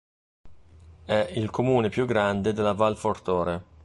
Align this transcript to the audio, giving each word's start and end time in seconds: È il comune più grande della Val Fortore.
È 1.05 1.31
il 1.35 1.51
comune 1.51 1.89
più 1.89 2.07
grande 2.07 2.53
della 2.53 2.73
Val 2.73 2.97
Fortore. 2.97 3.63